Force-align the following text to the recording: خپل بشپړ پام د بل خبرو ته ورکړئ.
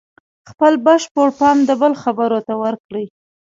خپل 0.49 0.73
بشپړ 0.85 1.27
پام 1.39 1.57
د 1.65 1.71
بل 1.81 1.93
خبرو 2.03 2.39
ته 2.47 2.53
ورکړئ. 2.63 3.05